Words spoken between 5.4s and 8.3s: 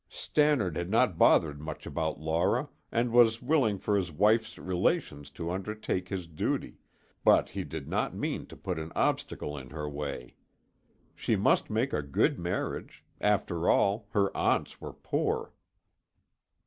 undertake his duty, but he did not